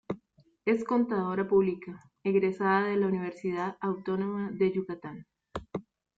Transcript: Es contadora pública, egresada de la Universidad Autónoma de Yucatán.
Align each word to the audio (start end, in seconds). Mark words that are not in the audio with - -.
Es 0.65 0.83
contadora 0.83 1.47
pública, 1.47 2.01
egresada 2.23 2.87
de 2.87 2.97
la 2.97 3.05
Universidad 3.05 3.77
Autónoma 3.81 4.49
de 4.49 4.71
Yucatán. 4.71 5.27